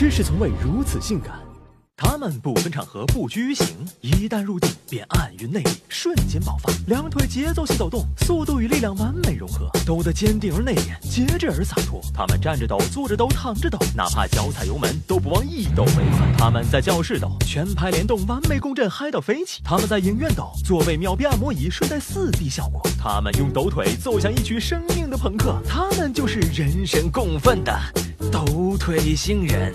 [0.00, 1.38] 知识从未如此性感。
[1.94, 3.66] 他们不分场合，不拘于形，
[4.00, 6.72] 一旦入定便暗云内力，瞬间爆发。
[6.86, 12.00] 两腿节奏性抖动，速度与力量完美融合，抖得坚定而内敛，节制而洒脱。
[12.14, 16.34] 他们站着抖，坐着抖，躺着抖，哪怕脚踩油门都不忘一抖为快。
[16.38, 19.60] 他们在教室抖，全拍联动，完美共振，嗨到飞起。
[19.62, 22.80] 他们在影院抖，座位秒变按摩椅，顺带四 D 效果。
[22.98, 27.78] 他们用抖腿奏响一曲生命的朋克，他们就是人神共愤的
[28.32, 29.74] 抖腿星人。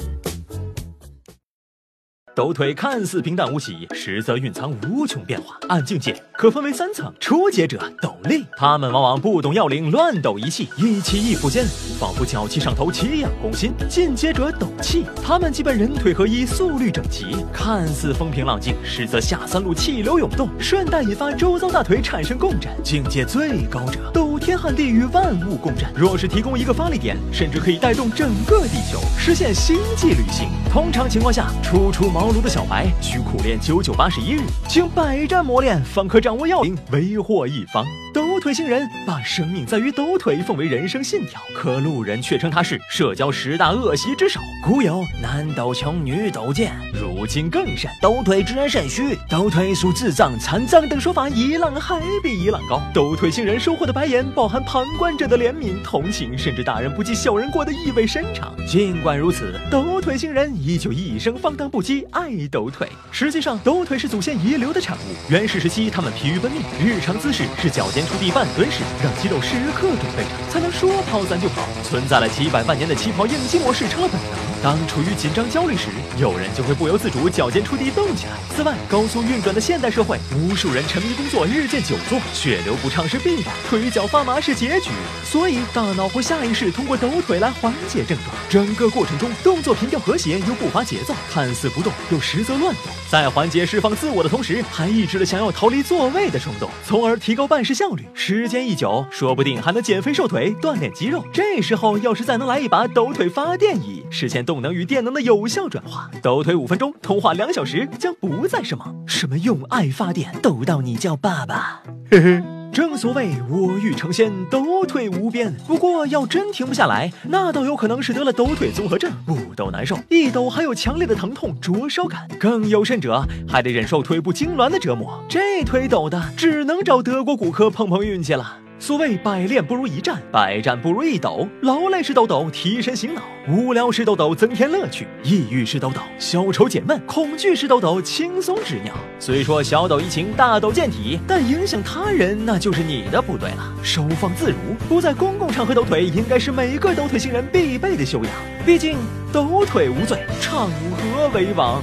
[2.35, 5.57] 抖腿看似平淡无奇，实则蕴藏无穷变化。
[5.69, 11.65] 按境界可分为三层：初阶者抖力，他们往往不懂要领，乱抖一气，一气一伏间，
[11.97, 13.71] 仿佛脚气上头，奇痒攻心。
[13.87, 22.69] 进阶者抖气，他们基本人腿合一，速率整齐，看似风平浪静，实则下三路气流涌动，顺带引发周遭大腿产生共振。
[22.83, 25.91] 境界最高者抖天旱地，与万物共振。
[25.95, 30.49] 若是提供一个发力点，甚至可以带动整个地球，实现星际旅行。
[30.71, 37.83] 通常情况下，初出茅庐的小白需苦练九九八十一日，经百战磨练，方可掌握要领，为祸一方。
[38.13, 44.39] 抖腿星人把生命在于抖腿奉为人生信条，可路人却称他是社交十大恶习之首。
[44.63, 52.81] 古有男抖穷，女抖贱，如今更甚，抖腿之人甚虚，抖腿属智障、残障等说法一浪还比一浪高。
[52.93, 58.53] 抖腿星人收获的白眼，饱含旁观者的怜悯、同情，甚至大人不计小人过的意味深长。
[58.67, 62.87] 尽管如此，抖腿星人依旧一生放荡不羁，爱抖腿。
[63.11, 65.15] 实际上，抖腿是祖先遗留的产物。
[65.29, 68.05] 原始时期，他们疲于奔命，日常姿势是脚尖。
[68.05, 71.63] 触地半蹲式，让肌肉时刻准备着，才能说跑咱就跑。
[71.83, 74.29] 存在了几百万年的起跑应激模式成了本能。
[74.61, 75.87] 当处于紧张焦虑时，
[76.19, 78.33] 有人就会不由自主脚尖触地动起来。
[78.55, 84.91] 此外，高速运转的现代社会，无数人沉迷工作，日渐久坐，血流不畅是必然，腿脚爸妈是结局。
[85.25, 88.33] 所以，大脑会下意识通过抖腿来缓解症状。
[88.47, 98.05] 整个过程中，动作频调和谐又不乏节奏，看似不动又实则乱动，在缓解释放自我的同时，还抑制了想要逃离座位的冲动，从而提高办事效率。
[98.13, 101.21] 时间一久，说不定还能减肥瘦腿、锻炼肌肉。
[101.33, 108.95] 这时候，要是再能来一把抖腿发电椅，实现动能与电能的有效转化，抖腿五分钟，通话两小时，将不再是梦。
[109.05, 111.81] 什么用爱发电，抖到你叫爸爸？
[112.09, 112.41] 嘿嘿，
[112.75, 115.55] 正所谓我欲成仙，抖腿无边。
[115.65, 122.27] 不过要真停不下来，那倒有可能是得了抖腿综合症，不抖难受，一抖还有强烈的疼痛、灼烧感。
[122.37, 125.23] 更有甚者，还得忍受腿部痉挛的折磨。
[125.29, 128.57] 这腿抖的，只能找德国骨科碰碰运气了。
[128.77, 131.47] 所谓百练不如一战，百战不如一抖。
[131.61, 138.93] 劳累时抖抖，提神醒脑；无聊时抖抖，增添乐趣；抑郁时抖抖，消愁解闷；恐惧时抖抖，轻松止尿。
[139.17, 143.73] 虽说小抖怡情，大抖健体，但影响他人那就是你的不对了。
[143.81, 144.57] 收放自如，
[144.89, 148.33] 不在公共场合抖腿，应该是每个抖腿星人必备的修养。
[148.65, 148.97] 毕竟
[149.31, 151.81] 抖腿无罪，场合为王。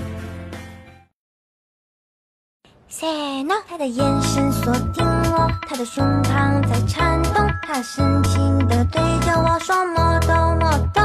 [2.88, 11.00] Say no，他的眼神锁定我，他的胸膛在颤动，他深情的对着我说莫抖莫抖。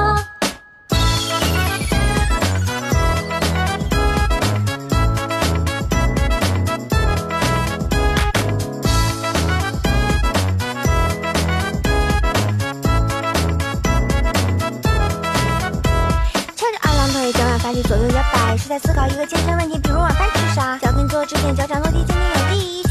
[16.53, 20.77] 翘着二郎腿，脚腕发力，左右摇摆，是在思考一个健身问题，比如晚饭吃啥。
[20.79, 22.83] 脚跟做直线，脚掌落地，坚定有力，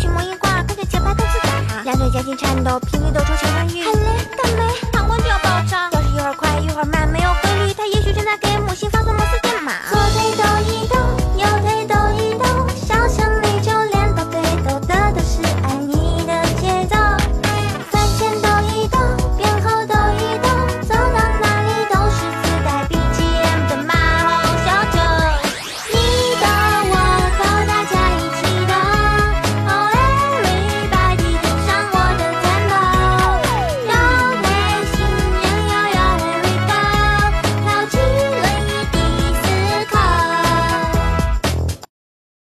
[0.97, 1.83] 一曲魔音挂，跟着节拍动自在。
[1.85, 4.16] 两腿夹紧颤抖，频率抖出小欢愉。